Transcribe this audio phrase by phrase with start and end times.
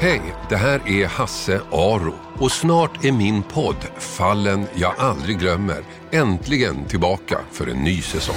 [0.00, 5.84] Hej, det här är Hasse Aro och snart är min podd Fallen jag aldrig glömmer
[6.10, 8.36] äntligen tillbaka för en ny säsong.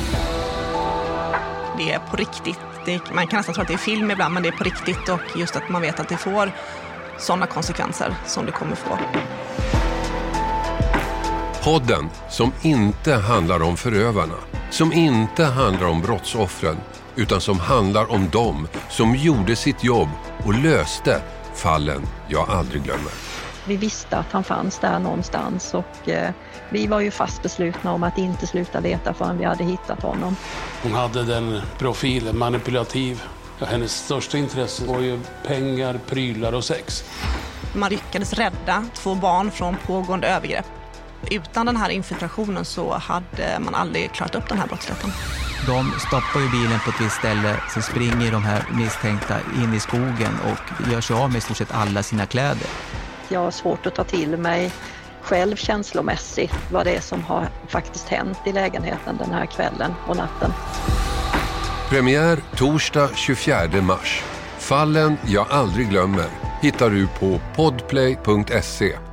[1.78, 2.60] Det är på riktigt.
[2.86, 5.10] Det, man kan nästan tro att det är film ibland, men det är på riktigt
[5.10, 6.52] och just att man vet att det får
[7.20, 8.98] sådana konsekvenser som det kommer få.
[11.64, 14.36] Podden som inte handlar om förövarna,
[14.74, 16.78] som inte handlar om brottsoffren,
[17.16, 20.10] utan som handlar om dem som gjorde sitt jobb
[20.46, 21.22] och löste
[21.56, 23.12] fallen jag aldrig glömmer.
[23.68, 26.32] Vi visste att han fanns där någonstans och eh,
[26.70, 30.36] vi var ju fast beslutna om att inte sluta leta förrän vi hade hittat honom.
[30.84, 33.24] Hon hade den profilen, manipulativ.
[33.60, 37.04] Ja, hennes största intresse var ju pengar, prylar och sex.
[37.76, 40.83] Man lyckades rädda två barn från pågående övergrepp.
[41.32, 45.10] Utan den här infiltrationen så hade man aldrig klarat upp den här brottsligheten.
[45.68, 49.80] De stoppar ju bilen på ett visst ställe, så springer de här misstänkta in i
[49.80, 52.68] skogen och gör sig av med i stort sett alla sina kläder.
[53.30, 54.72] Jag har svårt att ta till mig
[55.22, 60.18] själv känslomässigt vad det är som har faktiskt hänt i lägenheten den här kvällen och
[60.18, 60.52] natten.
[61.90, 64.24] Premiär torsdag 24 mars.
[64.58, 66.28] Fallen jag aldrig glömmer
[66.62, 69.13] hittar du på podplay.se